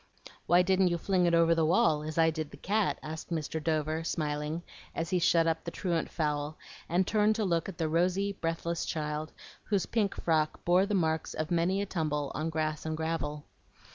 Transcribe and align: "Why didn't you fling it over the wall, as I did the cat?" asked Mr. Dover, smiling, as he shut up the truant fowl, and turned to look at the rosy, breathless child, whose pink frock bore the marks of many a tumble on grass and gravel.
"Why 0.47 0.63
didn't 0.63 0.87
you 0.87 0.97
fling 0.97 1.27
it 1.27 1.35
over 1.35 1.53
the 1.53 1.63
wall, 1.63 2.01
as 2.01 2.17
I 2.17 2.31
did 2.31 2.49
the 2.49 2.57
cat?" 2.57 2.97
asked 3.03 3.29
Mr. 3.29 3.63
Dover, 3.63 4.03
smiling, 4.03 4.63
as 4.95 5.11
he 5.11 5.19
shut 5.19 5.45
up 5.45 5.63
the 5.63 5.69
truant 5.69 6.09
fowl, 6.09 6.57
and 6.89 7.05
turned 7.05 7.35
to 7.35 7.45
look 7.45 7.69
at 7.69 7.77
the 7.77 7.87
rosy, 7.87 8.33
breathless 8.33 8.83
child, 8.83 9.31
whose 9.65 9.85
pink 9.85 10.15
frock 10.15 10.65
bore 10.65 10.87
the 10.87 10.95
marks 10.95 11.35
of 11.35 11.51
many 11.51 11.83
a 11.83 11.85
tumble 11.85 12.31
on 12.33 12.49
grass 12.49 12.83
and 12.83 12.97
gravel. 12.97 13.45